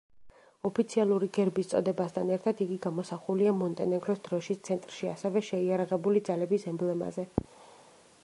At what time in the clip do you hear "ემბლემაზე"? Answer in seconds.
6.73-7.27